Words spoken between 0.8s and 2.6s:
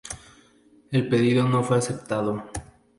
El pedido no fue aceptado.